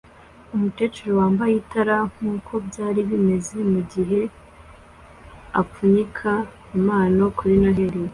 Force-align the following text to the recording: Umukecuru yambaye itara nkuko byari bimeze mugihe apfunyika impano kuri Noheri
Umukecuru 0.55 1.11
yambaye 1.21 1.53
itara 1.61 1.97
nkuko 2.13 2.53
byari 2.67 2.99
bimeze 3.09 3.57
mugihe 3.71 4.19
apfunyika 5.61 6.29
impano 6.77 7.23
kuri 7.37 7.53
Noheri 7.63 8.01